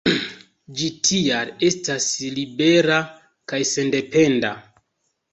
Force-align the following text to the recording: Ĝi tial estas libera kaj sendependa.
Ĝi 0.77 0.87
tial 1.07 1.51
estas 1.67 2.07
libera 2.37 2.97
kaj 3.53 3.59
sendependa. 3.73 4.51